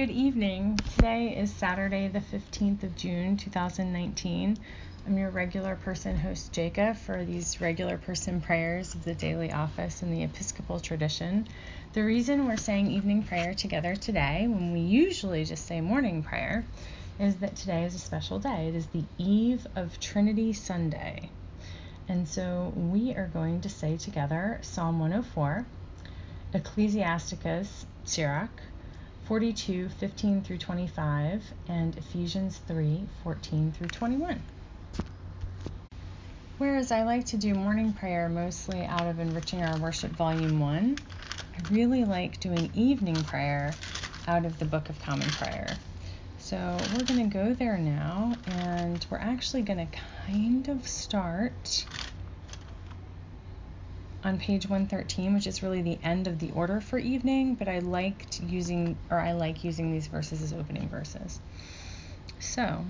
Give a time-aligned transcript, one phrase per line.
[0.00, 0.78] Good evening.
[0.96, 4.56] Today is Saturday, the 15th of June, 2019.
[5.06, 10.02] I'm your regular person host, Jacob, for these regular person prayers of the daily office
[10.02, 11.46] in the Episcopal tradition.
[11.92, 16.64] The reason we're saying evening prayer together today, when we usually just say morning prayer,
[17.18, 18.68] is that today is a special day.
[18.68, 21.28] It is the eve of Trinity Sunday.
[22.08, 25.66] And so we are going to say together Psalm 104,
[26.54, 28.62] Ecclesiasticus, Sirach,
[29.30, 34.42] 42, 15 through 25, and Ephesians 3, 14 through 21.
[36.58, 40.96] Whereas I like to do morning prayer mostly out of Enriching Our Worship Volume 1,
[41.56, 43.72] I really like doing evening prayer
[44.26, 45.78] out of the Book of Common Prayer.
[46.40, 46.56] So
[46.92, 51.86] we're going to go there now, and we're actually going to kind of start
[54.22, 57.78] on page 113, which is really the end of the order for evening, but I
[57.78, 61.40] liked using, or I like using these verses as opening verses.
[62.38, 62.84] So,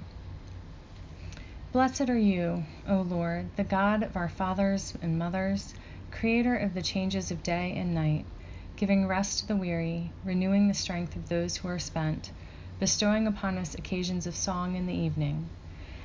[1.73, 5.73] Blessed are you, O Lord, the God of our fathers and mothers,
[6.11, 8.27] creator of the changes of day and night,
[8.75, 12.33] giving rest to the weary, renewing the strength of those who are spent,
[12.81, 15.49] bestowing upon us occasions of song in the evening.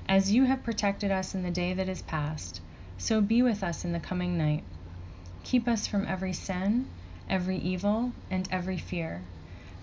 [0.07, 2.61] As you have protected us in the day that is past,
[2.99, 4.63] so be with us in the coming night
[5.45, 6.87] Keep us from every sin,
[7.29, 9.21] every evil, and every fear.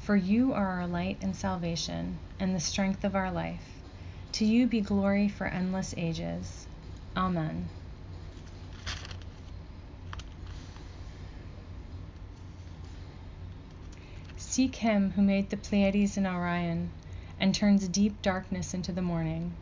[0.00, 3.80] For you are our light and salvation, and the strength of our life.
[4.32, 6.66] To you be glory for endless ages.
[7.16, 7.68] Amen.
[14.36, 16.90] Seek him who made the Pleiades and Orion,
[17.38, 19.54] and turns deep darkness into the morning,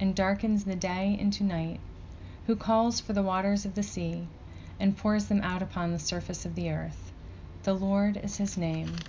[0.00, 1.78] and darkens the day into night,
[2.46, 4.26] who calls for the waters of the sea
[4.80, 7.12] and pours them out upon the surface of the earth.
[7.62, 9.04] The Lord is his name.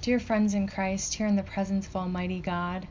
[0.00, 2.86] Dear friends in Christ, here in the presence of Almighty God,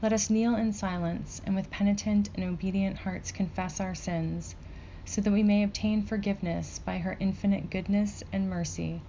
[0.00, 4.54] let us kneel in silence and with penitent and obedient hearts confess our sins,
[5.04, 9.02] so that we may obtain forgiveness by her infinite goodness and mercy.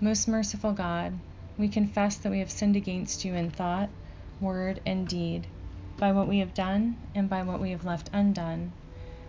[0.00, 1.18] Most merciful God,
[1.58, 3.90] we confess that we have sinned against you in thought,
[4.40, 5.46] word, and deed,
[5.98, 8.72] by what we have done and by what we have left undone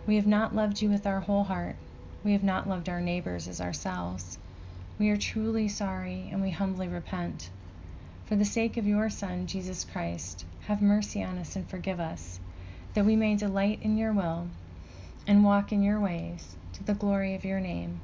[0.08, 1.76] we have not loved you with our whole heart.
[2.24, 4.38] We have not loved our neighbors as ourselves.
[4.98, 7.50] We are truly sorry and we humbly repent.
[8.26, 12.40] For the sake of your Son, Jesus Christ, have mercy on us and forgive us,
[12.94, 14.48] that we may delight in your will
[15.28, 18.00] and walk in your ways to the glory of your name.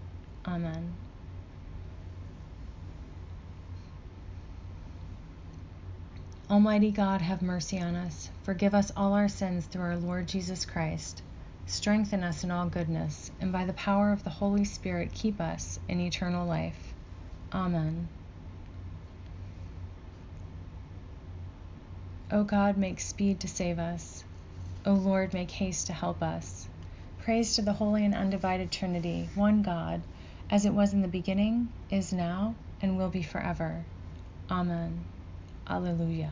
[0.45, 0.93] Amen.
[6.49, 8.29] Almighty God, have mercy on us.
[8.43, 11.21] Forgive us all our sins through our Lord Jesus Christ
[11.73, 15.79] strengthen us in all goodness, and by the power of the Holy Spirit keep us
[15.89, 16.93] in eternal life.
[17.51, 18.07] Amen.
[22.29, 24.23] O God, make speed to save us.
[24.85, 26.67] O Lord, make haste to help us.
[27.23, 30.01] Praise to the holy and undivided Trinity, one God,
[30.51, 33.83] as it was in the beginning, is now, and will be forever.
[34.51, 35.05] Amen.
[35.67, 36.31] Alleluia.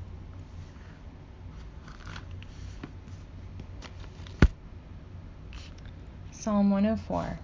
[6.41, 7.37] Psalm 104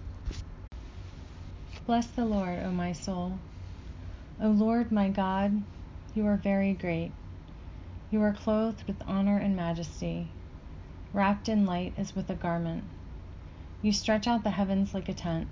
[1.86, 3.38] Bless the Lord, O my soul.
[4.42, 5.62] O Lord my God,
[6.16, 7.12] you are very great.
[8.10, 10.26] You are clothed with honor and majesty,
[11.12, 12.82] wrapped in light as with a garment.
[13.82, 15.46] You stretch out the heavens like a tent.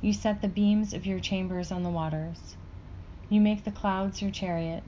[0.00, 2.54] You set the beams of your chambers on the waters.
[3.30, 4.84] You make the clouds your chariot.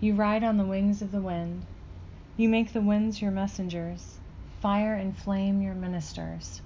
[0.00, 1.66] You ride on the wings of the wind.
[2.38, 4.16] You make the winds your messengers,
[4.62, 6.62] fire and flame your ministers.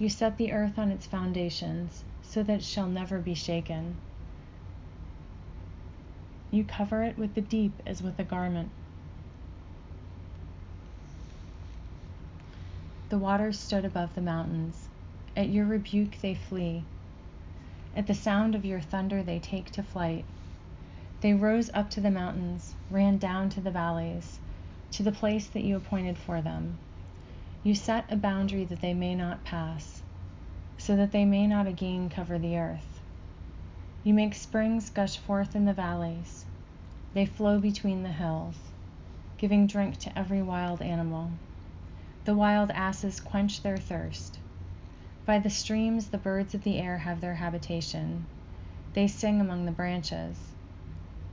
[0.00, 3.96] You set the earth on its foundations, so that it shall never be shaken.
[6.50, 8.70] You cover it with the deep as with a garment.
[13.10, 14.88] The waters stood above the mountains.
[15.36, 16.82] At your rebuke they flee.
[17.94, 20.24] At the sound of your thunder they take to flight.
[21.20, 24.38] They rose up to the mountains, ran down to the valleys,
[24.92, 26.78] to the place that you appointed for them.
[27.62, 30.00] You set a boundary that they may not pass,
[30.78, 33.02] so that they may not again cover the earth.
[34.02, 36.46] You make springs gush forth in the valleys.
[37.12, 38.56] They flow between the hills,
[39.36, 41.32] giving drink to every wild animal.
[42.24, 44.38] The wild asses quench their thirst.
[45.26, 48.24] By the streams, the birds of the air have their habitation.
[48.94, 50.38] They sing among the branches.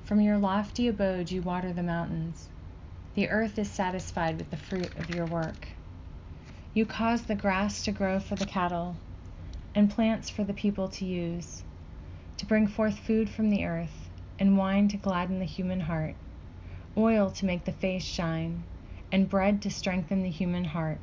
[0.03, 2.49] From your lofty abode, you water the mountains.
[3.15, 5.69] The earth is satisfied with the fruit of your work.
[6.77, 8.97] You cause the grass to grow for the cattle,
[9.73, 11.63] and plants for the people to use,
[12.37, 16.13] to bring forth food from the earth, and wine to gladden the human heart,
[16.95, 18.61] oil to make the face shine,
[19.11, 20.99] and bread to strengthen the human heart.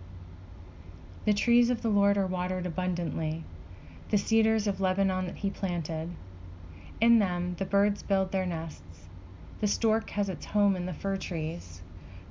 [1.25, 3.43] The trees of the Lord are watered abundantly,
[4.11, 6.11] the cedars of Lebanon that he planted.
[7.00, 9.09] In them the birds build their nests.
[9.61, 11.82] The stork has its home in the fir trees.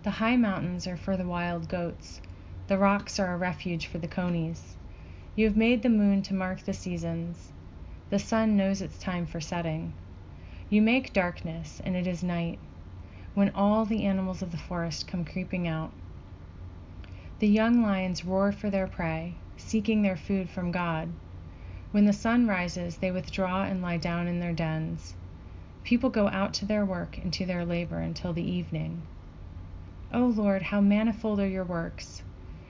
[0.03, 2.21] The high mountains are for the wild goats
[2.67, 4.77] the rocks are a refuge for the conies.
[5.35, 7.51] You have made the moon to mark the seasons.
[8.09, 9.91] The sun knows its time for setting.
[10.69, 12.59] You make darkness, and it is night,
[13.33, 15.91] when all the animals of the forest come creeping out.
[17.39, 21.09] The young lions roar for their prey, seeking their food from God.
[21.91, 25.15] When the sun rises, they withdraw and lie down in their dens.
[25.83, 29.01] People go out to their work and to their labor until the evening.
[30.13, 32.23] O Lord, how manifold are your works!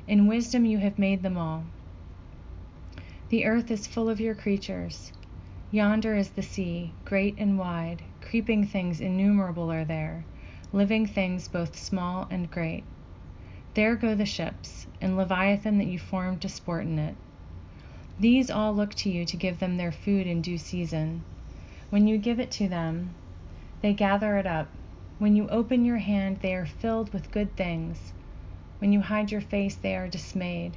[0.08, 1.64] In wisdom you have made them all.
[3.30, 5.14] The earth is full of your creatures.
[5.72, 8.04] Yonder is the sea, great and wide.
[8.22, 10.26] Creeping things innumerable are there,
[10.72, 12.84] living things both small and great.
[13.74, 17.16] There go the ships, and Leviathan that you formed to sport in it.
[18.20, 21.24] These all look to you to give them their food in due season.
[21.90, 23.16] When you give it to them,
[23.82, 24.68] they gather it up.
[25.18, 28.13] When you open your hand, they are filled with good things.
[28.84, 30.76] When you hide your face, they are dismayed.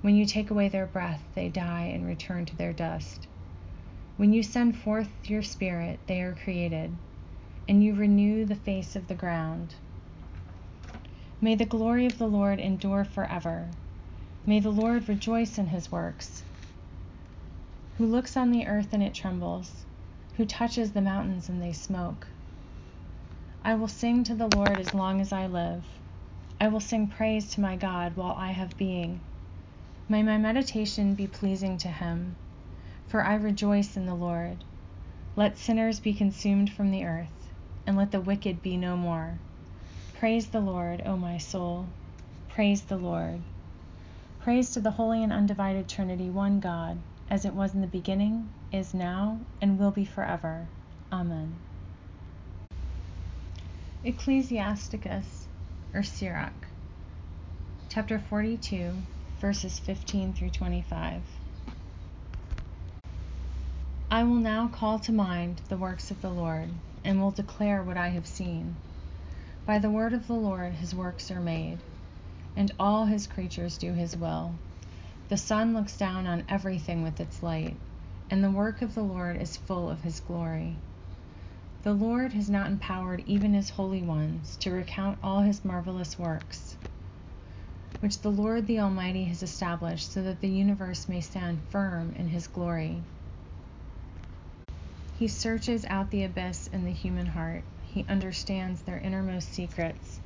[0.00, 3.26] When you take away their breath, they die and return to their dust.
[4.16, 6.96] When you send forth your spirit, they are created,
[7.68, 9.74] and you renew the face of the ground.
[11.38, 13.68] May the glory of the Lord endure forever.
[14.46, 16.42] May the Lord rejoice in his works.
[17.98, 19.84] Who looks on the earth and it trembles,
[20.36, 22.28] who touches the mountains and they smoke.
[23.62, 25.84] I will sing to the Lord as long as I live.
[26.58, 29.20] I will sing praise to my God while I have being.
[30.08, 32.36] May my meditation be pleasing to him,
[33.08, 34.64] for I rejoice in the Lord.
[35.36, 37.52] Let sinners be consumed from the earth,
[37.86, 39.38] and let the wicked be no more.
[40.18, 41.88] Praise the Lord, O my soul.
[42.48, 43.42] Praise the Lord.
[44.40, 48.48] Praise to the holy and undivided Trinity, one God, as it was in the beginning,
[48.72, 50.70] is now, and will be forever.
[51.12, 51.58] Amen.
[54.04, 55.45] Ecclesiasticus
[55.96, 56.52] or Sirach,
[57.88, 58.92] chapter 42,
[59.40, 61.22] verses 15 through 25.
[64.10, 66.68] I will now call to mind the works of the Lord,
[67.02, 68.76] and will declare what I have seen.
[69.64, 71.78] By the word of the Lord his works are made,
[72.56, 74.52] and all his creatures do his will.
[75.30, 77.78] The sun looks down on everything with its light,
[78.28, 80.76] and the work of the Lord is full of his glory.
[81.86, 86.76] The Lord has not empowered even his holy ones to recount all his marvelous works,
[88.00, 92.26] which the Lord the Almighty has established so that the universe may stand firm in
[92.26, 93.04] his glory.
[95.12, 97.62] He searches out the abyss in the human heart.
[97.84, 100.18] He understands their innermost secrets.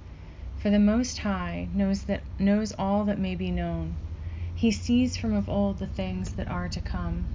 [0.57, 3.99] For the Most High knows that knows all that may be known.
[4.55, 7.29] He sees from of old the things that are to come.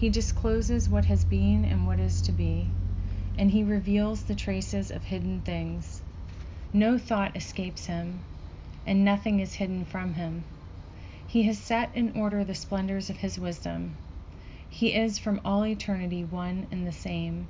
[0.00, 2.70] He discloses what has been and what is to be,
[3.36, 6.02] and he reveals the traces of hidden things.
[6.72, 8.22] No thought escapes him,
[8.86, 10.44] and nothing is hidden from him.
[11.26, 13.96] He has set in order the splendors of his wisdom.
[14.70, 17.48] He is from all eternity one and the same.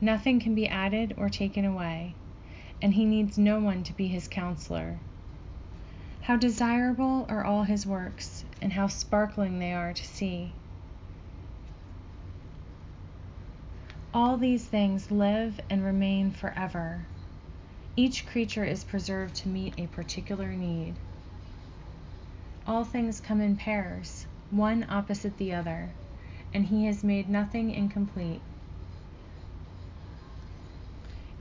[0.00, 2.14] Nothing can be added or taken away,
[2.80, 5.00] and he needs no one to be his counselor.
[6.20, 10.52] How desirable are all his works, and how sparkling they are to see.
[14.16, 17.04] All these things live and remain forever.
[17.96, 20.94] Each creature is preserved to meet a particular need.
[22.66, 25.90] All things come in pairs, one opposite the other,
[26.54, 28.40] and he has made nothing incomplete.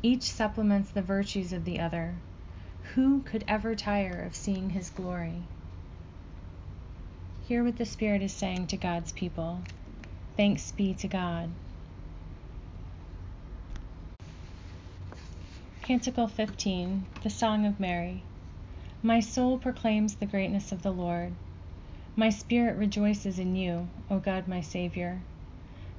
[0.04, 2.16] Each supplements the virtues of the other.
[2.94, 5.44] Who could ever tire of seeing his glory?
[7.48, 9.62] Hear what the Spirit is saying to God's people.
[10.36, 11.52] Thanks be to God.
[15.86, 18.24] Canticle 15 The Song of Mary.
[19.04, 21.34] My soul proclaims the greatness of the Lord.
[22.16, 25.20] My spirit rejoices in you, O God my Saviour,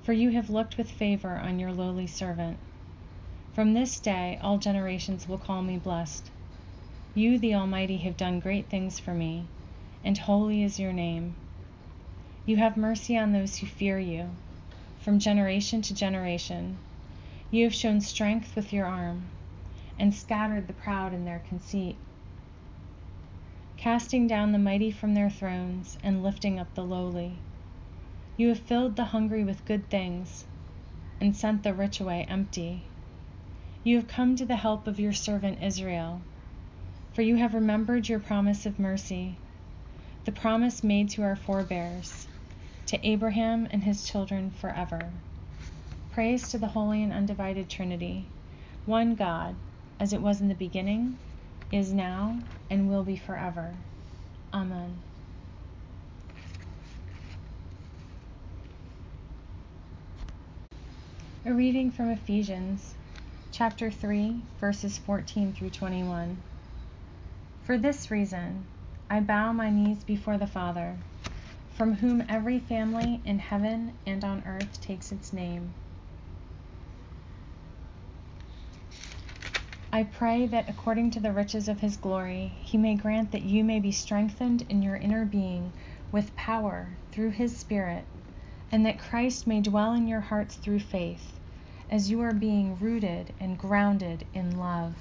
[0.02, 2.58] for you have looked with favor on your lowly servant.
[3.54, 6.30] From this day, all generations will call me blessed.
[7.14, 9.44] You, the Almighty, have done great things for me,
[10.02, 11.36] and holy is your name.
[12.44, 14.30] You have mercy on those who fear you,
[14.98, 16.76] from generation to generation.
[17.52, 19.28] You have shown strength with your arm,
[19.98, 21.96] and scattered the proud in their conceit,
[23.76, 27.38] casting down the mighty from their thrones, and lifting up the lowly.
[28.36, 30.44] You have filled the hungry with good things,
[31.20, 32.82] and sent the rich away empty.
[33.84, 36.20] You have come to the help of your servant Israel,
[37.12, 39.36] for you have remembered your promise of mercy,
[40.24, 42.26] the promise made to our forebears,
[42.86, 45.12] to Abraham and his children forever.
[46.12, 48.26] Praise to the Holy and Undivided Trinity,
[48.84, 49.54] one God,
[50.00, 51.18] as it was in the beginning,
[51.72, 53.76] is now, and will be forever.
[54.54, 55.02] Amen.
[61.44, 62.96] A reading from Ephesians
[63.52, 66.42] chapter 3, verses 14 through 21.
[67.62, 68.66] For this reason,
[69.10, 70.98] I bow my knees before the Father,
[71.70, 75.74] from whom every family in heaven and on earth takes its name.
[79.92, 83.62] I pray that according to the riches of his glory, he may grant that you
[83.62, 85.72] may be strengthened in your inner being
[86.10, 88.04] with power through his Spirit,
[88.72, 91.38] and that Christ may dwell in your hearts through faith
[91.88, 94.96] as you are being rooted and grounded in love.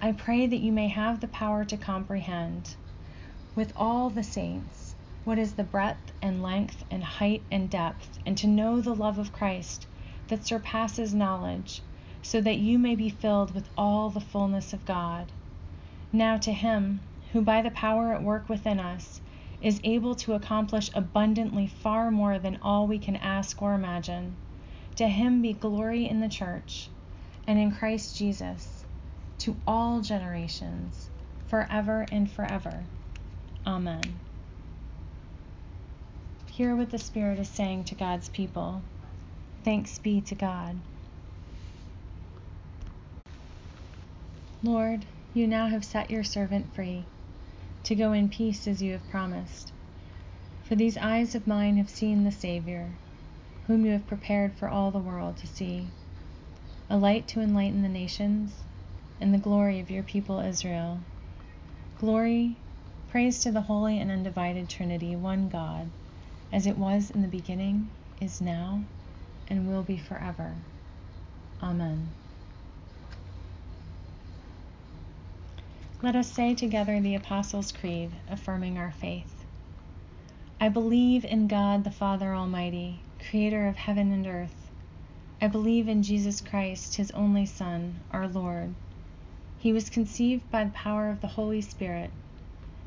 [0.00, 2.76] I pray that you may have the power to comprehend,
[3.54, 8.38] with all the saints, what is the breadth and length and height and depth, and
[8.38, 9.86] to know the love of Christ
[10.28, 11.82] that surpasses knowledge,
[12.22, 15.32] so that you may be filled with all the fullness of God.
[16.12, 17.00] Now to Him,
[17.32, 19.20] who by the power at work within us,
[19.60, 24.36] is able to accomplish abundantly far more than all we can ask or imagine
[24.96, 26.90] to him be glory in the church
[27.46, 28.84] and in Christ Jesus
[29.38, 31.08] to all generations,
[31.48, 32.84] forever and forever.
[33.66, 34.02] Amen.
[36.50, 38.82] Hear what the Spirit is saying to God's people.
[39.64, 40.76] Thanks be to God.
[44.62, 47.04] Lord, you now have set your servant free
[47.84, 49.72] to go in peace as you have promised.
[50.64, 52.90] For these eyes of mine have seen the Savior
[53.66, 55.86] whom you have prepared for all the world to see,
[56.90, 58.52] a light to enlighten the nations,
[59.20, 60.98] and the glory of your people Israel.
[61.98, 62.56] Glory,
[63.10, 65.88] praise to the holy and undivided Trinity, one God,
[66.52, 67.88] as it was in the beginning,
[68.20, 68.82] is now,
[69.48, 70.52] and will be forever.
[71.62, 72.19] Amen.
[76.02, 79.44] Let us say together the Apostles' Creed, affirming our faith.
[80.58, 84.70] I believe in God the Father Almighty creator of heaven and earth.
[85.42, 88.74] I believe in Jesus Christ, his only Son, our Lord.
[89.58, 92.10] He was conceived by the power of the Holy Spirit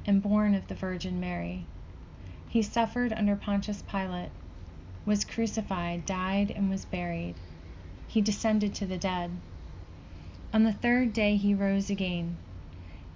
[0.07, 1.67] and born of the Virgin Mary.
[2.49, 4.31] He suffered under Pontius Pilate,
[5.05, 7.35] was crucified, died, and was buried.
[8.07, 9.39] He descended to the dead.
[10.51, 12.39] On the third day he rose again.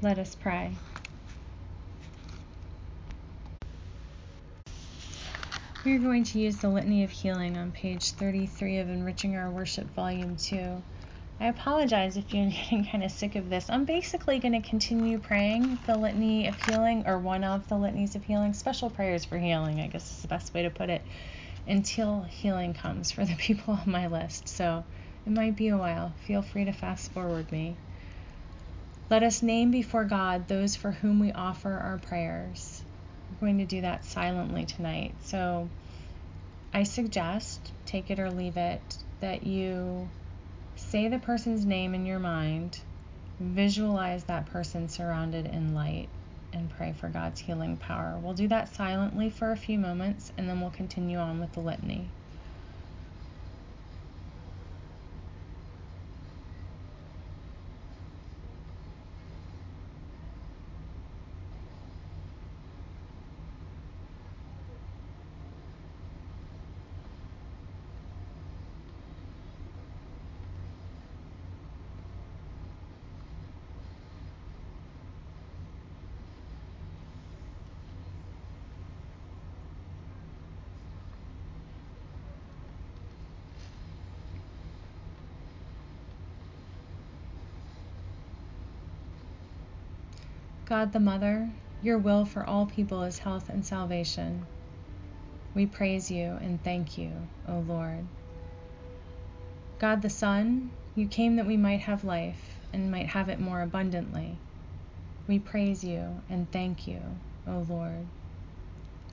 [0.00, 0.70] Let us pray.
[5.84, 9.50] We are going to use the Litany of Healing on page 33 of Enriching Our
[9.50, 10.82] Worship, Volume 2.
[11.40, 13.68] I apologize if you're getting kind of sick of this.
[13.68, 18.14] I'm basically going to continue praying the Litany of Healing, or one of the Litanies
[18.14, 21.02] of Healing, special prayers for healing, I guess is the best way to put it,
[21.66, 24.48] until healing comes for the people on my list.
[24.48, 24.84] So
[25.26, 26.12] it might be a while.
[26.24, 27.76] Feel free to fast forward me.
[29.10, 32.82] Let us name before God those for whom we offer our prayers.
[33.30, 35.14] We're going to do that silently tonight.
[35.22, 35.70] So
[36.74, 40.10] I suggest, take it or leave it, that you
[40.76, 42.78] say the person's name in your mind,
[43.40, 46.08] visualize that person surrounded in light,
[46.52, 48.18] and pray for God's healing power.
[48.22, 51.60] We'll do that silently for a few moments and then we'll continue on with the
[51.60, 52.10] litany.
[90.78, 91.50] God the Mother,
[91.82, 94.46] your will for all people is health and salvation.
[95.52, 97.10] We praise you and thank you,
[97.48, 98.06] O Lord.
[99.80, 103.60] God the Son, you came that we might have life and might have it more
[103.60, 104.38] abundantly.
[105.26, 107.00] We praise you and thank you,
[107.48, 108.06] O Lord.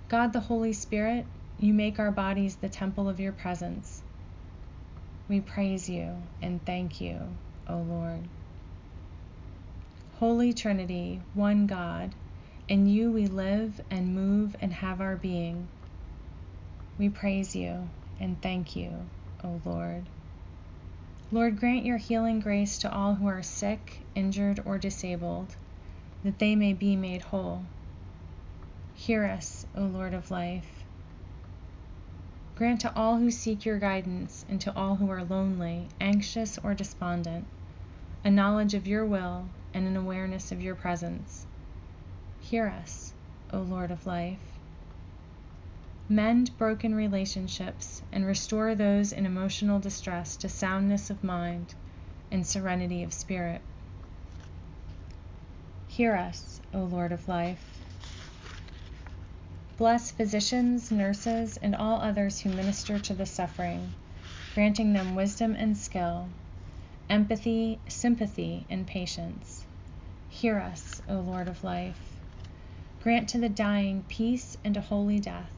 [0.07, 1.25] God the Holy Spirit,
[1.57, 4.03] you make our bodies the temple of your presence.
[5.27, 7.17] We praise you and thank you,
[7.67, 8.29] O Lord.
[10.19, 12.15] Holy Trinity, one God,
[12.69, 15.67] in you we live and move and have our being.
[16.97, 18.93] We praise you and thank you,
[19.43, 20.05] O Lord.
[21.33, 25.53] Lord, grant your healing grace to all who are sick, injured, or disabled,
[26.23, 27.63] that they may be made whole.
[28.95, 30.85] Hear us, O Lord of life.
[32.55, 36.73] Grant to all who seek your guidance and to all who are lonely, anxious, or
[36.73, 37.45] despondent
[38.23, 41.45] a knowledge of your will and an awareness of your presence.
[42.39, 43.13] Hear us,
[43.51, 44.39] O Lord of life.
[46.07, 51.75] Mend broken relationships and restore those in emotional distress to soundness of mind
[52.31, 53.61] and serenity of spirit.
[55.89, 57.81] Hear us, O Lord of life.
[59.77, 63.91] Bless physicians, nurses, and all others who minister to the suffering,
[64.53, 66.29] granting them wisdom and skill,
[67.09, 69.64] empathy, sympathy, and patience.
[70.41, 72.19] Hear us, O Lord of life.
[73.01, 75.53] Grant to the dying peace and a holy death,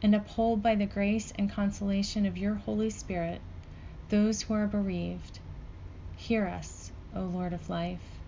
[0.00, 3.40] and uphold by the grace and consolation of your Holy Spirit
[4.08, 5.40] those who are bereaved.
[6.16, 8.20] Hear us, O Lord of life.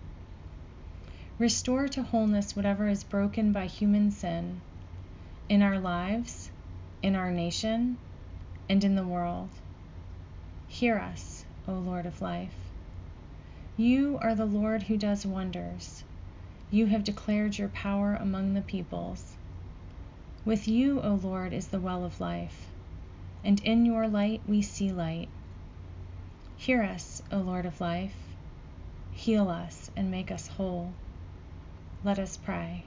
[1.37, 4.59] Restore to wholeness whatever is broken by human sin
[5.47, 6.51] in our lives,
[7.01, 7.97] in our nation,
[8.67, 9.49] and in the world.
[10.67, 12.68] Hear us, O Lord of life.
[13.79, 16.03] You are the Lord who does wonders.
[16.69, 19.37] You have declared your power among the peoples.
[20.43, 22.67] With you, O Lord, is the well of life,
[23.41, 25.29] and in your light we see light.
[26.57, 28.17] Hear us, O Lord of life.
[29.13, 30.91] Heal us and make us whole.
[32.03, 32.83] Let us pray.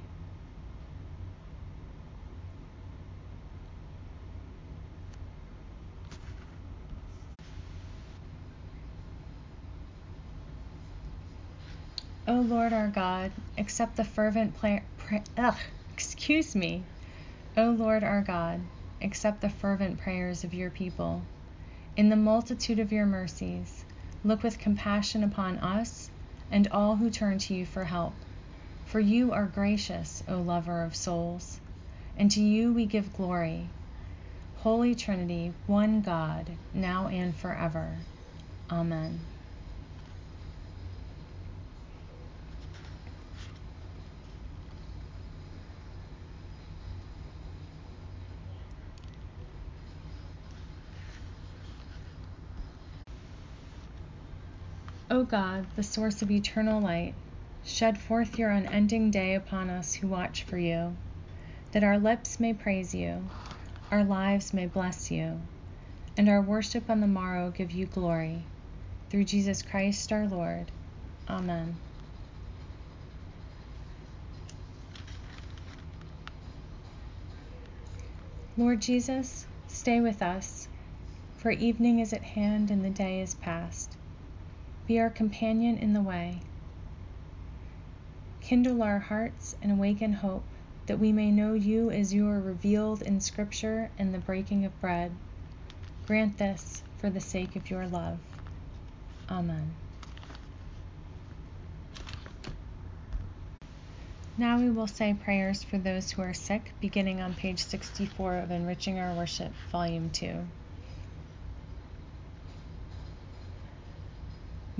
[12.28, 14.84] O Lord our God, accept the fervent prayer.
[15.36, 15.56] Ugh,
[15.92, 16.84] excuse me.
[17.56, 18.60] O Lord our God,
[19.00, 21.24] accept the fervent prayers of your people.
[21.96, 23.84] In the multitude of your mercies,
[24.22, 26.10] look with compassion upon us
[26.48, 28.14] and all who turn to you for help.
[28.86, 31.58] For you are gracious, O lover of souls,
[32.16, 33.68] and to you we give glory.
[34.58, 37.96] Holy Trinity, one God, now and forever.
[38.70, 39.31] Amen.
[55.22, 57.14] O God, the source of eternal light,
[57.64, 60.96] shed forth your unending day upon us who watch for you,
[61.70, 63.22] that our lips may praise you,
[63.92, 65.38] our lives may bless you,
[66.16, 68.44] and our worship on the morrow give you glory.
[69.10, 70.72] Through Jesus Christ our Lord.
[71.30, 71.78] Amen.
[78.56, 80.66] Lord Jesus, stay with us,
[81.36, 83.96] for evening is at hand and the day is past.
[84.86, 86.40] Be our companion in the way.
[88.40, 90.44] Kindle our hearts and awaken hope
[90.86, 94.80] that we may know you as you are revealed in Scripture and the breaking of
[94.80, 95.12] bread.
[96.06, 98.18] Grant this for the sake of your love.
[99.30, 99.72] Amen.
[104.36, 108.50] Now we will say prayers for those who are sick, beginning on page 64 of
[108.50, 110.34] Enriching Our Worship, Volume 2.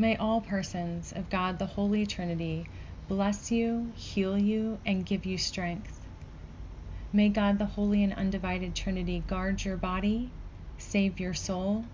[0.03, 2.67] May all persons of God the Holy Trinity
[3.07, 6.05] bless you, heal you, and give you strength.
[7.13, 10.33] May God the Holy and Undivided Trinity guard your body,
[10.77, 11.85] save your soul,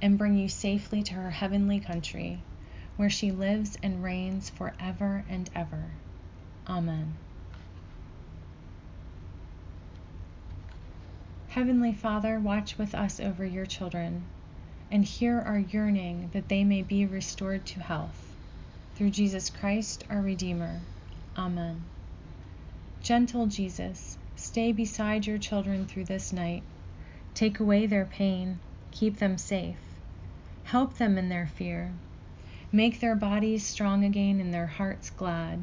[0.00, 2.38] and bring you safely to her heavenly country,
[2.98, 5.90] where she lives and reigns forever and ever.
[6.68, 7.16] Amen.
[11.48, 14.22] Heavenly Father, watch with us over your children
[14.90, 18.34] and hear our yearning that they may be restored to health.
[18.94, 20.80] Through Jesus Christ, our Redeemer.
[21.36, 21.82] Amen.
[23.02, 26.62] Gentle Jesus, stay beside your children through this night.
[27.34, 28.58] Take away their pain,
[28.90, 29.76] keep them safe,
[30.64, 31.92] help them in their fear,
[32.72, 35.62] make their bodies strong again and their hearts glad.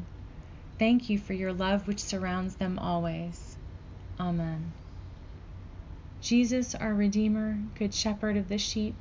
[0.78, 3.56] Thank you for your love which surrounds them always.
[4.18, 4.72] Amen.
[6.20, 8.94] Jesus, our Redeemer, Good Shepherd of the sheep,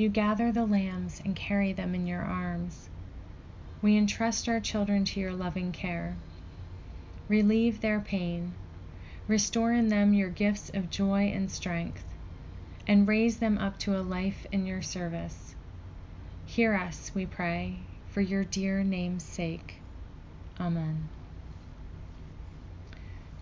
[0.00, 2.88] you gather the lambs and carry them in your arms.
[3.82, 6.16] We entrust our children to your loving care.
[7.28, 8.54] Relieve their pain.
[9.28, 12.04] Restore in them your gifts of joy and strength,
[12.86, 15.54] and raise them up to a life in your service.
[16.46, 17.76] Hear us, we pray,
[18.08, 19.76] for your dear name's sake.
[20.58, 21.08] Amen.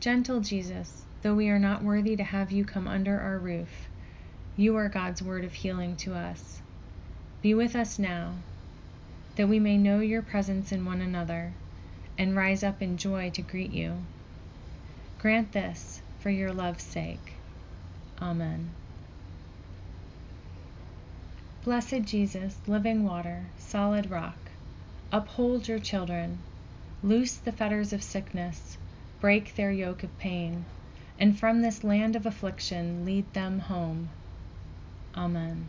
[0.00, 3.87] Gentle Jesus, though we are not worthy to have you come under our roof,
[4.58, 6.60] you are God's word of healing to us.
[7.40, 8.34] Be with us now,
[9.36, 11.52] that we may know your presence in one another
[12.18, 13.94] and rise up in joy to greet you.
[15.18, 17.32] Grant this for your love's sake.
[18.20, 18.68] Amen.
[21.64, 24.50] Blessed Jesus, living water, solid rock,
[25.12, 26.38] uphold your children,
[27.02, 28.76] loose the fetters of sickness
[29.20, 30.64] break their yoke of pain,
[31.18, 34.08] and from this land of affliction lead them home.
[35.16, 35.68] Amen.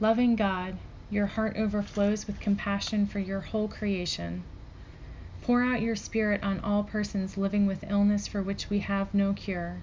[0.00, 0.78] Loving God,
[1.10, 4.44] your heart overflows with compassion for your whole creation.
[5.42, 9.32] Pour out your Spirit on all persons living with illness for which we have no
[9.32, 9.82] cure,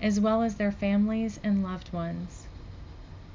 [0.00, 2.46] as well as their families and loved ones.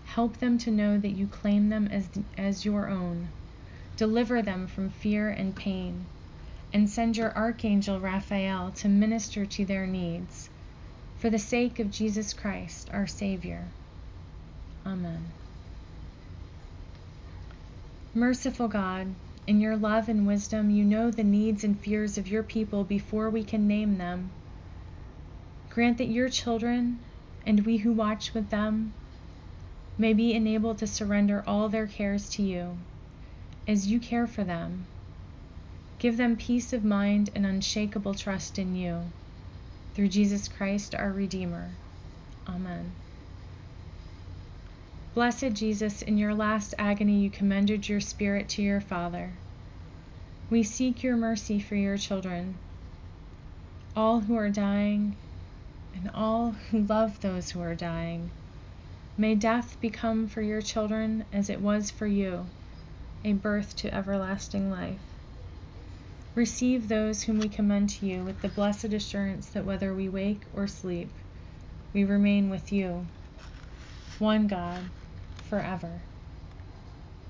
[0.06, 3.28] Help them to know that you claim them as, as your own.
[3.98, 6.06] Deliver them from fear and pain
[6.74, 10.50] and send your archangel Raphael to minister to their needs,
[11.20, 13.62] for the sake of Jesus Christ, our Savior.
[14.86, 15.32] Amen.
[18.14, 19.08] Merciful God,
[19.48, 23.30] in your love and wisdom, you know the needs and fears of your people before
[23.30, 24.32] we can name them.
[25.70, 27.00] Grant that your children
[27.46, 28.94] and we who watch with them
[29.98, 32.78] may be enabled to surrender all their cares to you
[33.68, 34.86] as you care for them
[36.00, 39.02] Give them peace of mind and unshakable trust in you.
[39.98, 41.72] Through Jesus Christ, our Redeemer.
[42.48, 42.94] Amen.
[45.16, 49.28] Blessed Jesus, in your last agony you commended your spirit to your Father.
[50.52, 52.60] We seek your mercy for your children,
[53.96, 55.16] all who are dying,
[55.96, 58.30] and all who love those who are dying.
[59.18, 62.46] May death become for your children as it was for you,
[63.26, 65.07] a birth to everlasting life.
[66.38, 70.42] Receive those whom we commend to you with the blessed assurance that whether we wake
[70.56, 71.10] or sleep,
[71.96, 73.08] we remain with you,
[74.20, 74.84] one God,
[75.50, 76.00] forever.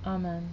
[0.05, 0.49] Amen.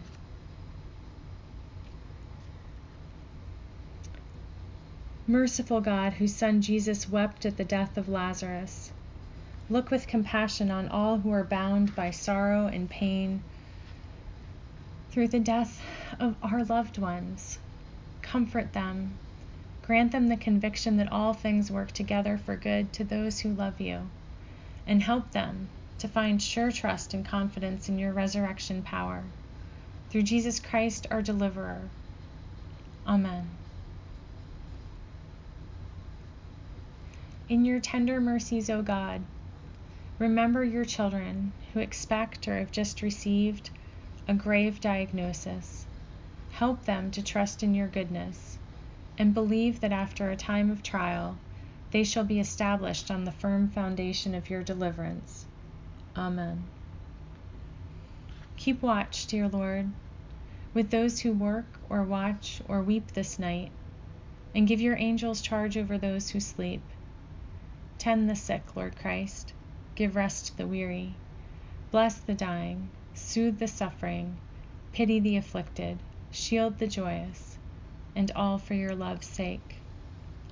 [5.27, 8.93] Merciful God, whose Son Jesus wept at the death of Lazarus,
[9.69, 13.43] look with compassion on all who are bound by sorrow and pain
[15.11, 15.83] through the death
[16.21, 17.59] of our loved ones
[18.35, 19.17] comfort them.
[19.87, 23.81] Grant them the conviction that all things work together for good to those who love
[23.81, 24.01] you,
[24.89, 25.69] and help them
[26.01, 29.23] to find sure trust and confidence in your resurrection power.
[30.11, 31.81] Through Jesus Christ, our deliverer.
[33.07, 33.49] Amen.
[37.49, 39.23] In your tender mercies, O God,
[40.19, 43.71] remember your children who expect or have just received
[44.27, 45.84] a grave diagnosis
[46.59, 48.57] Help them to trust in your goodness,
[49.19, 51.37] and believe that after a time of trial,
[51.91, 55.47] they shall be established on the firm foundation of your deliverance.
[56.17, 56.63] Amen.
[58.57, 59.91] Keep watch, dear Lord,
[60.73, 63.73] with those who work or watch or weep this night,
[64.55, 66.83] and give your angels charge over those who sleep.
[67.99, 69.53] Tend the sick, Lord Christ.
[69.97, 71.15] Give rest to the weary.
[71.91, 72.91] Bless the dying.
[73.13, 74.37] Soothe the suffering.
[74.93, 75.99] Pity the afflicted
[76.35, 77.57] shield the joyous,
[78.17, 79.77] and all for your love's sake.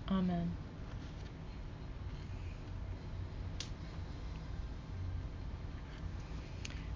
[0.08, 0.52] Amen.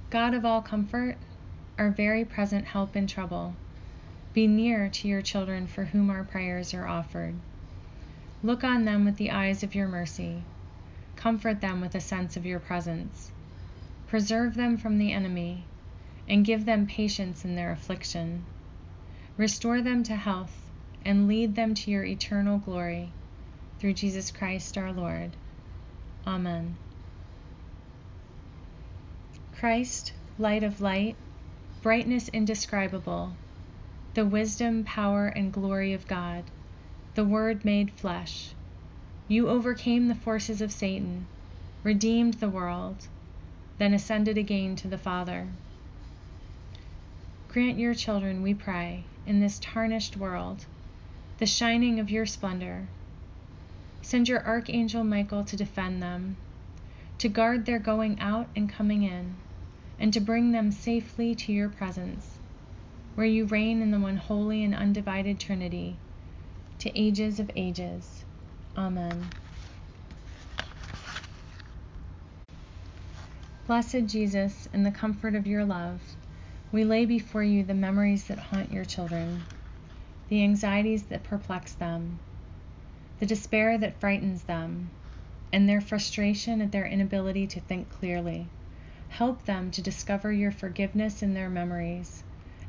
[0.08, 1.16] God of all comfort,
[1.78, 3.54] our very present help in trouble,
[4.32, 7.34] be near to your children for whom our prayers are offered.
[8.42, 10.42] Look on them with the eyes of your mercy.
[11.16, 13.32] Comfort them with a sense of your presence.
[14.06, 15.64] Preserve them from the enemy,
[16.28, 18.44] and give them patience in their affliction
[19.38, 20.54] Restore them to health
[21.04, 23.12] and lead them to your eternal glory.
[23.78, 25.32] Through Jesus Christ our Lord.
[26.26, 26.74] Amen.
[29.58, 31.16] Christ, light of light,
[31.82, 33.36] brightness indescribable,
[34.14, 36.44] the wisdom, power, and glory of God,
[37.14, 38.54] the Word made flesh.
[39.28, 41.26] You overcame the forces of Satan,
[41.84, 43.06] redeemed the world,
[43.78, 45.46] then ascended again to the Father.
[47.48, 50.64] Grant your children, we pray in this tarnished world,
[51.38, 52.86] the shining of your splendor.
[54.02, 56.36] Send your archangel Michael to defend them,
[57.18, 59.34] to guard their going out and coming in,
[59.98, 62.38] and to bring them safely to your presence,
[63.16, 65.96] where you reign in the one holy and undivided Trinity,
[66.78, 68.24] to ages of ages.
[68.76, 69.26] Amen.
[73.66, 76.00] Blessed Jesus, in the comfort of your love,
[76.72, 79.44] we lay before you the memories that haunt your children,
[80.28, 82.18] the anxieties that perplex them,
[83.20, 84.90] the despair that frightens them,
[85.52, 88.46] and their frustration at their inability to think clearly.
[89.08, 92.22] Help them to discover your forgiveness in their memories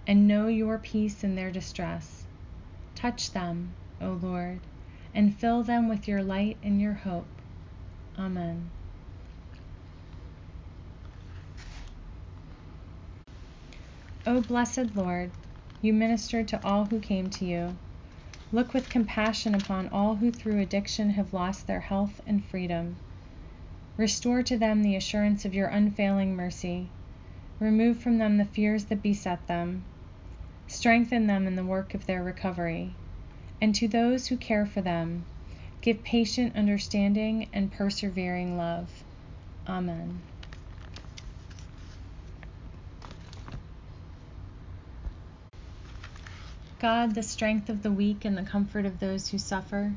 [0.05, 2.23] and know your peace in their distress.
[2.95, 4.59] Touch them, O Lord,
[5.13, 7.27] and fill them with your light and your hope.
[8.17, 8.69] Amen.
[14.27, 15.31] O blessed Lord,
[15.81, 17.77] you ministered to all who came to you.
[18.51, 22.97] Look with compassion upon all who through addiction have lost their health and freedom.
[23.95, 26.89] Restore to them the assurance of your unfailing mercy.
[27.61, 29.85] Remove from them the fears that beset them.
[30.67, 32.95] Strengthen them in the work of their recovery.
[33.61, 35.23] And to those who care for them,
[35.79, 39.05] give patient understanding and persevering love.
[39.69, 40.21] Amen.
[46.79, 49.93] God, the strength of the weak and the comfort of those who suffer,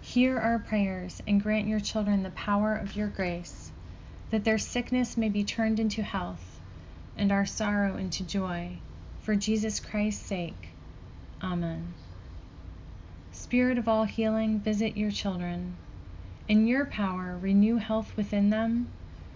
[0.00, 3.72] hear our prayers and grant your children the power of your grace,
[4.30, 6.60] that their sickness may be turned into health
[7.16, 8.70] and our sorrow into joy,
[9.22, 10.68] for Jesus Christ's sake.
[11.42, 11.92] Amen.
[13.32, 15.76] Spirit of all healing, visit your children.
[16.46, 18.88] In your power, renew health within them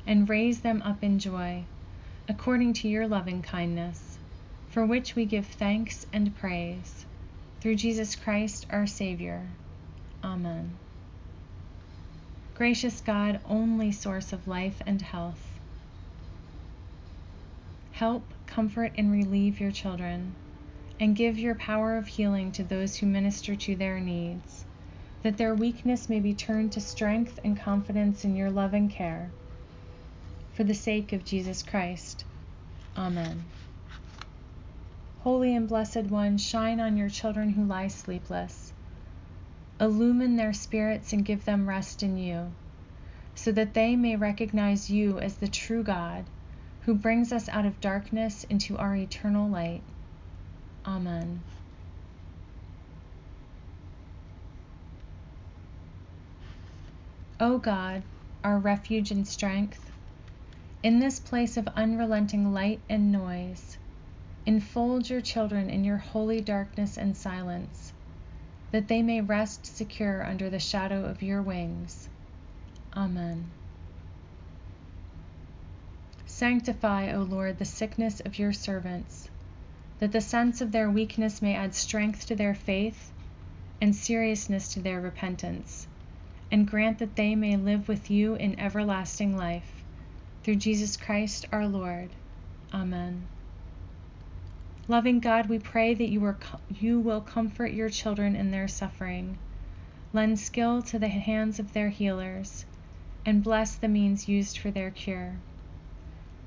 [0.07, 1.64] and raise them up in joy,
[2.29, 4.06] according to your loving kindness
[4.77, 7.07] for which we give thanks and praise.
[7.62, 9.49] Through Jesus Christ our Savior.
[10.23, 10.77] Amen.
[12.53, 15.41] Gracious God, only source of life and health,
[17.93, 20.35] help, comfort, and relieve your children,
[21.01, 24.67] and give your power of healing to those who minister to their needs,
[25.23, 29.33] that their weakness may be turned to strength and confidence in your love and care.
[30.53, 32.27] For the sake of Jesus Christ.
[32.95, 33.43] Amen.
[35.27, 38.73] Holy and Blessed One, shine on your children who lie sleepless.
[39.81, 42.53] Illumine their spirits and give them rest in you,
[43.35, 46.27] so that they may recognize you as the true God,
[46.83, 49.83] who brings us out of darkness into our eternal light.
[50.87, 51.43] Amen.
[57.41, 58.05] O God,
[58.45, 59.91] our refuge and strength,
[60.85, 63.76] in this place of unrelenting light and noise,
[64.46, 67.92] Enfold your children in your holy darkness and silence,
[68.70, 72.09] that they may rest secure under the shadow of your wings.
[72.96, 73.50] Amen.
[76.26, 79.28] Sanctify, O Lord, the sickness of your servants,
[79.98, 83.11] that the sense of their weakness may add strength to their faith
[83.80, 85.88] and seriousness to their repentance,
[86.52, 89.82] and grant that they may live with you in everlasting life.
[90.44, 92.11] Through Jesus Christ our Lord.
[92.72, 93.26] Amen.
[94.88, 99.37] Loving God, we pray that you, are, you will comfort your children in their suffering,
[100.12, 102.64] lend skill to the hands of their healers,
[103.25, 105.35] and bless the means used for their cure.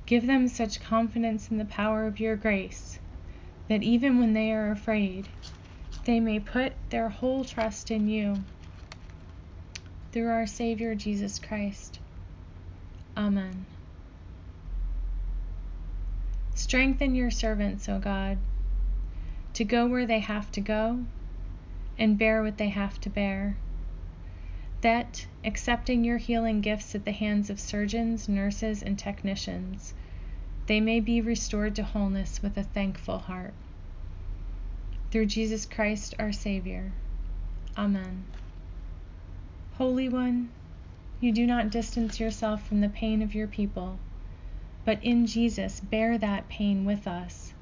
[0.05, 2.97] Give them such confidence in the power of your grace
[3.67, 5.27] that even when they are afraid,
[6.05, 8.43] they may put their whole trust in you.
[10.11, 11.99] Through our Savior Jesus Christ.
[13.15, 13.65] Amen.
[16.69, 18.37] Strengthen your servants, O God,
[19.53, 21.03] to go where they have to go
[21.97, 23.57] and bear what they have to bear.
[24.81, 29.95] That, accepting your healing gifts at the hands of surgeons, nurses, and technicians,
[30.67, 33.55] they may be restored to wholeness with a thankful heart.
[35.09, 36.91] Through Jesus Christ our Savior.
[37.79, 38.25] Amen.
[39.79, 40.51] Holy One,
[41.19, 43.97] you do not distance yourself from the pain of your people
[44.89, 47.53] but in Jesus bear that pain with us,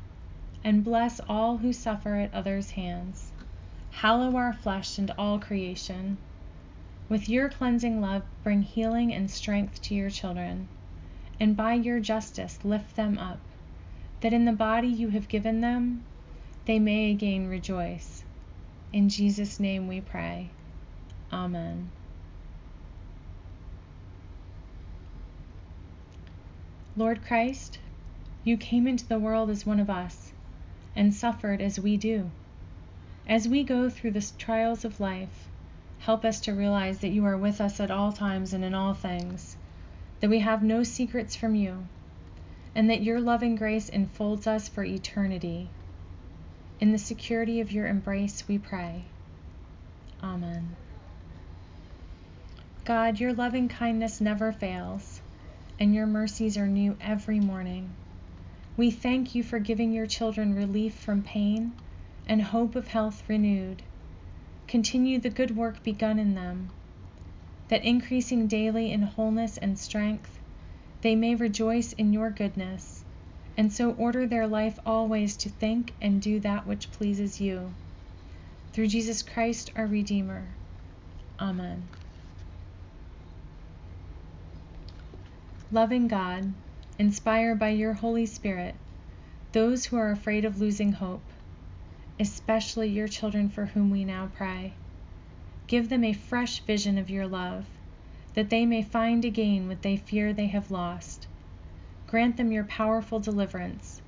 [0.63, 3.34] and bless all who suffer at others' hands.
[3.92, 6.18] Hallow our flesh and all creation.
[7.10, 10.70] With your cleansing love, bring healing and strength to your children,
[11.38, 13.40] and by your justice lift them up,
[14.22, 16.06] that in the body you have given them,
[16.63, 18.24] they may again rejoice.
[18.94, 20.48] In Jesus' name we pray.
[21.34, 21.92] Amen.
[26.98, 27.78] Lord Christ,
[28.44, 30.34] you came into the world as one of us
[30.96, 32.32] and suffered as we do.
[33.28, 35.48] As we go through the trials of life,
[36.00, 38.96] help us to realize that you are with us at all times and in all
[38.96, 39.58] things,
[40.22, 41.86] that we have no secrets from you,
[42.74, 45.70] and that your loving grace enfolds us for eternity.
[46.80, 49.04] In the security of your embrace, we pray.
[50.24, 50.76] Amen.
[52.86, 55.17] God, your loving kindness never fails,
[55.80, 57.94] and your mercies are new every morning.
[58.76, 61.74] We thank you for giving your children relief from pain
[62.28, 63.82] and hope of health renewed.
[64.68, 66.72] Continue the good work begun in them,
[67.70, 70.40] that increasing daily in wholeness and strength,
[71.02, 73.04] they may rejoice in your goodness,
[73.56, 77.74] and so order their life always to think and do that which pleases you.
[78.74, 80.48] Through Jesus Christ, our Redeemer.
[81.40, 81.88] Amen.
[85.70, 86.54] Loving God,
[86.98, 88.74] inspire by your Holy Spirit
[89.52, 91.24] those who are afraid of losing hope,
[92.18, 94.72] especially your children for whom we now pray.
[95.68, 97.66] Give them a fresh vision of your love,
[98.34, 101.28] that they may find again what they fear they have lost.
[102.08, 104.02] Grant them your powerful deliverance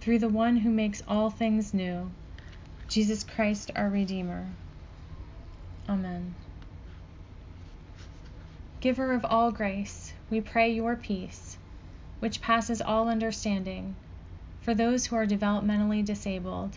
[0.00, 2.10] through the one who makes all things new,
[2.88, 4.48] Jesus Christ our Redeemer.
[5.88, 6.34] Amen.
[8.80, 11.56] Giver of all grace, we pray your peace
[12.20, 13.94] which passes all understanding,
[14.60, 16.76] for those who are developmentally disabled.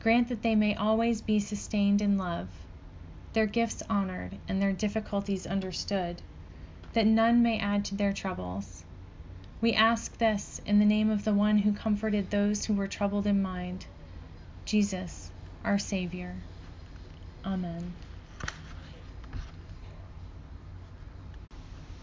[0.00, 2.48] Grant that they may always be sustained in love,
[3.32, 6.20] their gifts honored, and their difficulties understood,
[6.92, 8.84] that none may add to their troubles.
[9.60, 13.26] We ask this in the name of the one who comforted those who were troubled
[13.26, 13.86] in mind,
[14.66, 15.30] Jesus,
[15.64, 16.34] our Savior.
[17.44, 17.94] Amen.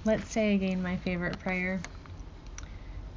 [0.03, 1.79] Let's say again my favorite prayer.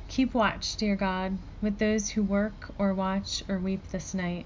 [0.09, 4.45] Keep watch, dear God, with those who work or watch or weep this night,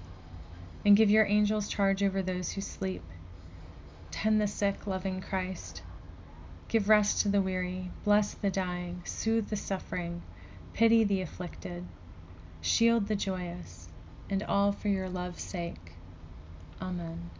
[0.85, 3.03] and give your angels charge over those who sleep.
[4.09, 5.81] Tend the sick, loving Christ.
[6.69, 10.23] Give rest to the weary, bless the dying, soothe the suffering,
[10.73, 11.83] pity the afflicted,
[12.61, 13.89] shield the joyous,
[14.29, 15.91] and all for your love's sake.
[16.81, 17.31] Amen.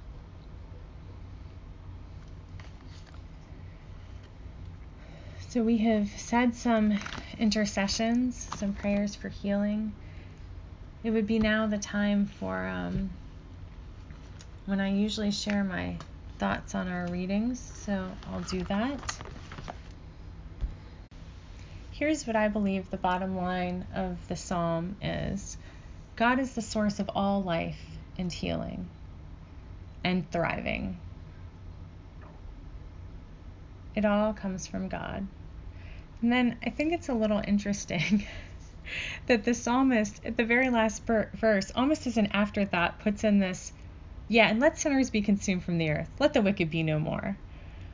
[5.50, 6.94] So we have said some
[7.40, 9.94] intercessions, some prayers for healing.
[11.04, 13.10] It would be now the time for um,
[14.68, 15.98] when I usually share my
[16.38, 19.00] thoughts on our readings, so I'll do that.
[21.94, 25.58] Here's what I believe the bottom line of the psalm is
[26.16, 27.82] God is the source of all life
[28.20, 28.88] and healing
[30.04, 31.00] and thriving.
[33.96, 35.28] It all comes from God.
[36.22, 38.26] And then I think it's a little interesting
[39.28, 43.72] that the psalmist, at the very last verse, almost as an afterthought, puts in this,
[44.28, 46.10] yeah, and let sinners be consumed from the earth.
[46.20, 47.38] Let the wicked be no more.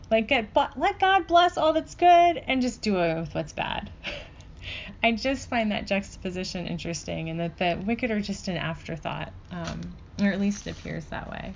[0.10, 3.90] Like, get, let God bless all that's good and just do away with what's bad.
[5.04, 9.96] I just find that juxtaposition interesting and that the wicked are just an afterthought, um,
[10.20, 11.54] or at least it appears that way.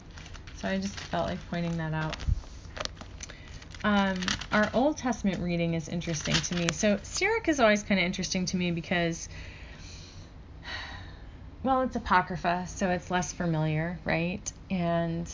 [0.55, 2.15] So I just felt like pointing that out.
[3.83, 4.17] Um,
[4.51, 6.67] our Old Testament reading is interesting to me.
[6.73, 9.29] So Sirach is always kind of interesting to me because,
[11.63, 14.51] well, it's apocrypha, so it's less familiar, right?
[14.69, 15.31] And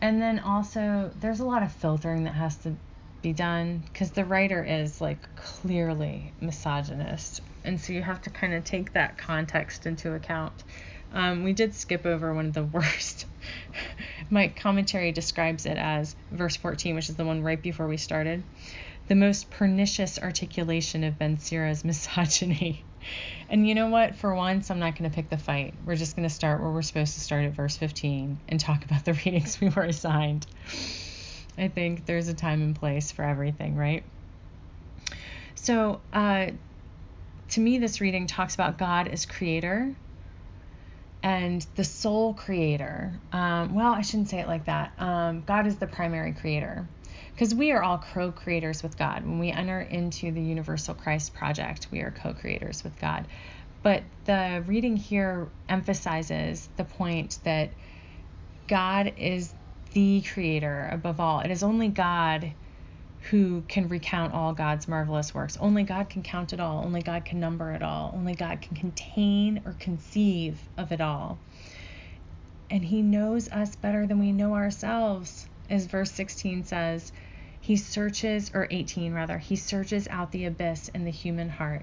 [0.00, 2.76] and then also there's a lot of filtering that has to
[3.22, 8.54] be done because the writer is like clearly misogynist, and so you have to kind
[8.54, 10.62] of take that context into account.
[11.12, 13.26] Um, we did skip over one of the worst.
[14.30, 18.42] My commentary describes it as verse 14, which is the one right before we started.
[19.08, 22.84] The most pernicious articulation of Ben Sira's misogyny.
[23.48, 24.16] And you know what?
[24.16, 25.72] For once, I'm not going to pick the fight.
[25.86, 28.84] We're just going to start where we're supposed to start at verse 15 and talk
[28.84, 30.46] about the readings we were assigned.
[31.56, 34.04] I think there's a time and place for everything, right?
[35.54, 36.48] So, uh,
[37.50, 39.94] to me, this reading talks about God as creator
[41.22, 43.12] and the sole creator.
[43.32, 44.92] Um, well, I shouldn't say it like that.
[44.98, 46.88] Um, God is the primary creator
[47.34, 49.24] because we are all co creators with God.
[49.24, 53.26] When we enter into the Universal Christ Project, we are co creators with God.
[53.82, 57.70] But the reading here emphasizes the point that
[58.66, 59.54] God is
[59.92, 61.40] the creator above all.
[61.40, 62.52] It is only God
[63.30, 65.56] who can recount all God's marvelous works.
[65.58, 66.84] Only God can count it all.
[66.84, 68.12] Only God can number it all.
[68.14, 71.38] Only God can contain or conceive of it all.
[72.70, 77.12] And He knows us better than we know ourselves, as verse 16 says.
[77.60, 81.82] He searches, or 18 rather, He searches out the abyss in the human heart.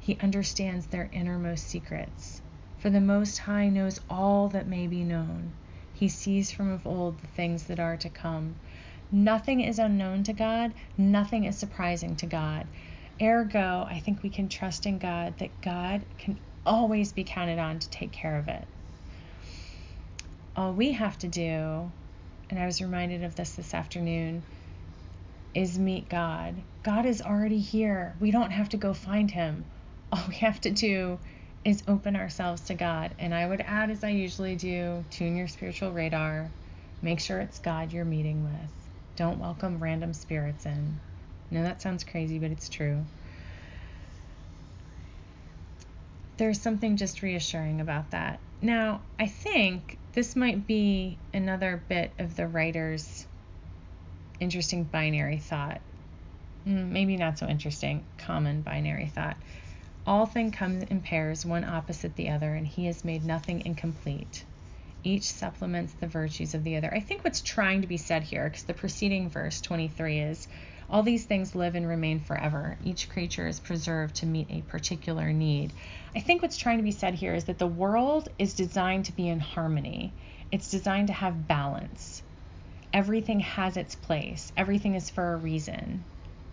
[0.00, 2.42] He understands their innermost secrets.
[2.78, 5.52] For the Most High knows all that may be known.
[5.94, 8.56] He sees from of old the things that are to come.
[9.14, 12.66] Nothing is unknown to God, nothing is surprising to God.
[13.22, 17.78] Ergo, I think we can trust in God that God can always be counted on
[17.78, 18.66] to take care of it.
[20.56, 21.92] All we have to do,
[22.50, 24.42] and I was reminded of this this afternoon,
[25.54, 26.56] is meet God.
[26.82, 28.16] God is already here.
[28.18, 29.64] We don't have to go find him.
[30.10, 31.20] All we have to do
[31.64, 33.14] is open ourselves to God.
[33.20, 36.50] And I would add, as I usually do, tune your spiritual radar.
[37.00, 38.83] Make sure it's God you're meeting with.
[39.16, 40.98] Don't welcome random spirits in.
[41.50, 43.04] I know that sounds crazy, but it's true.
[46.36, 48.40] There's something just reassuring about that.
[48.60, 53.24] Now, I think this might be another bit of the writer's
[54.40, 55.80] interesting binary thought.
[56.64, 59.36] Hmm, maybe not so interesting, common binary thought.
[60.06, 64.44] All thing comes in pairs, one opposite the other, and he has made nothing incomplete
[65.04, 66.92] each supplements the virtues of the other.
[66.92, 70.48] I think what's trying to be said here, because the preceding verse 23 is
[70.88, 72.76] all these things live and remain forever.
[72.84, 75.72] Each creature is preserved to meet a particular need.
[76.14, 79.12] I think what's trying to be said here is that the world is designed to
[79.12, 80.12] be in harmony,
[80.52, 82.22] it's designed to have balance.
[82.92, 86.04] Everything has its place, everything is for a reason,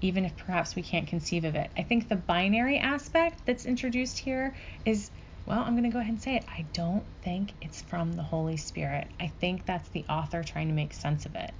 [0.01, 1.69] even if perhaps we can't conceive of it.
[1.77, 5.11] I think the binary aspect that's introduced here is
[5.45, 6.45] well, I'm going to go ahead and say it.
[6.47, 9.09] I don't think it's from the Holy Spirit.
[9.19, 11.51] I think that's the author trying to make sense of it.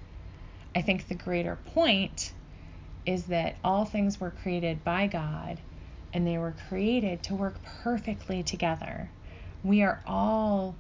[0.76, 2.34] I think the greater point
[3.06, 5.62] is that all things were created by God
[6.14, 9.12] and they were created to work perfectly together.
[9.64, 10.80] We are all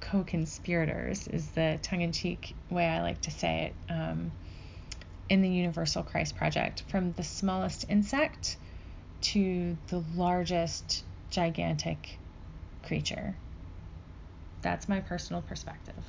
[0.00, 4.32] co conspirators, is the tongue in cheek way I like to say it, um,
[5.28, 6.84] in the Universal Christ Project.
[6.88, 8.58] From the smallest insect
[9.22, 11.04] to the largest
[11.36, 12.18] gigantic
[12.82, 13.36] creature.
[14.62, 16.02] That's my personal perspective.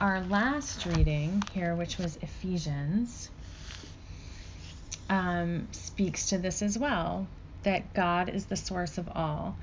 [0.00, 3.28] Our last reading here, which was Ephesians,
[5.10, 7.26] um, speaks to this as well
[7.64, 9.54] that God is the source of all.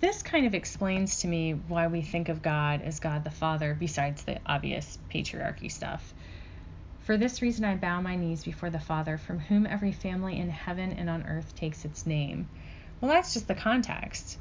[0.00, 3.76] This kind of explains to me why we think of God as God the Father,
[3.78, 6.12] besides the obvious patriarchy stuff.
[7.08, 10.50] For this reason, I bow my knees before the Father, from whom every family in
[10.50, 12.46] heaven and on earth takes its name.
[13.00, 14.36] Well, that's just the context.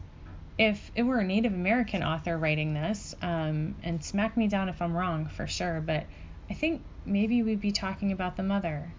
[0.58, 4.82] If it were a Native American author writing this, um, and smack me down if
[4.82, 6.08] I'm wrong for sure, but
[6.50, 8.94] I think maybe we'd be talking about the mother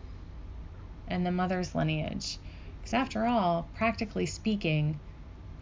[1.08, 2.38] and the mother's lineage.
[2.80, 4.98] Because after all, practically speaking,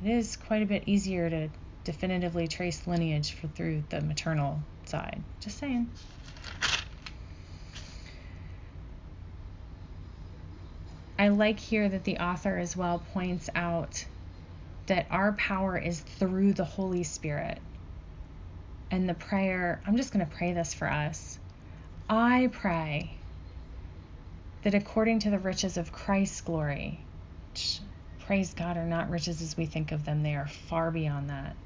[0.01, 1.49] it is quite a bit easier to
[1.83, 5.25] definitively trace lineage for, through the maternal side.
[5.41, 5.91] Just saying.
[11.19, 14.05] I like here that the author as well points out
[14.87, 17.59] that our power is through the Holy Spirit.
[18.91, 21.39] And the prayer, I'm just going to pray this for us.
[22.09, 23.11] I pray
[24.63, 27.01] that according to the riches of Christ's glory,
[28.27, 31.57] praise God, are not riches as we think of them, they are far beyond that.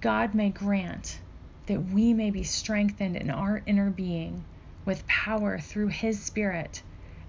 [0.00, 1.18] God may grant
[1.66, 4.44] that we may be strengthened in our inner being
[4.84, 6.82] with power through His Spirit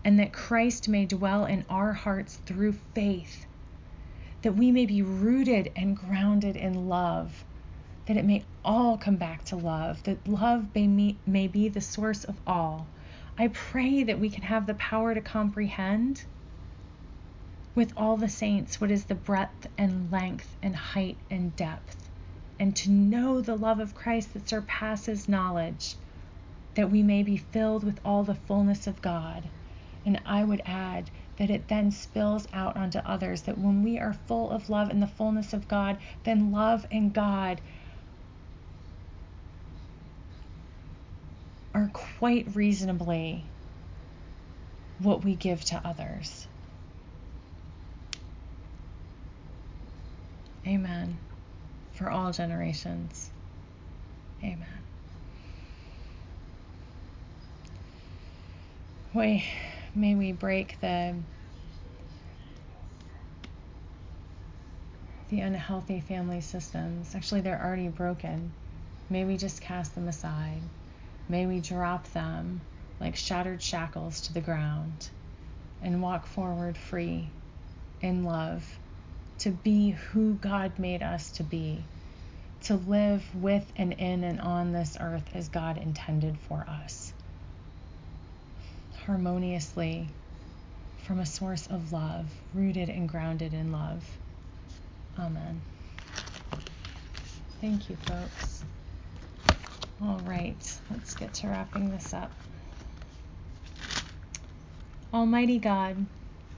[0.05, 3.47] and that Christ may dwell in our hearts through faith,
[4.43, 7.43] that we may be rooted and grounded in love,
[8.05, 12.23] that it may all come back to love, that love may, may be the source
[12.23, 12.87] of all.
[13.35, 16.23] I pray that we can have the power to comprehend
[17.73, 22.09] with all the saints what is the breadth and length and height and depth,
[22.59, 25.95] and to know the love of Christ that surpasses knowledge,
[26.75, 29.49] that we may be filled with all the fullness of God.
[30.05, 34.13] And I would add that it then spills out onto others, that when we are
[34.27, 37.59] full of love and the fullness of God, then love and God
[41.73, 43.43] are quite reasonably
[44.99, 46.47] what we give to others.
[50.65, 51.17] Amen.
[51.93, 53.29] For all generations.
[54.43, 54.83] Amen.
[59.13, 59.43] Wait
[59.95, 61.15] may we break the
[65.29, 67.15] the unhealthy family systems.
[67.15, 68.51] Actually, they're already broken.
[69.09, 70.61] May we just cast them aside.
[71.27, 72.61] May we drop them
[72.99, 75.09] like shattered shackles to the ground
[75.81, 77.27] and walk forward free
[78.01, 78.79] in love
[79.39, 81.83] to be who God made us to be,
[82.63, 87.14] to live with and in and on this earth as God intended for us
[89.05, 90.07] harmoniously
[91.05, 94.03] from a source of love, rooted and grounded in love.
[95.19, 95.61] Amen.
[97.61, 98.63] Thank you, folks.
[100.01, 102.31] All right, let's get to wrapping this up.
[105.13, 106.05] Almighty God,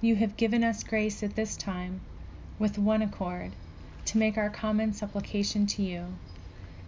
[0.02, 2.02] you have given us grace at this time,
[2.58, 3.52] with one accord,
[4.06, 6.06] to make our common supplication to you,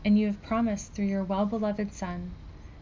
[0.05, 2.31] and you have promised through your well beloved Son